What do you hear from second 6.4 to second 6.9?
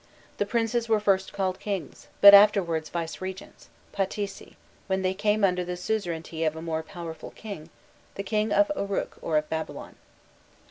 of a more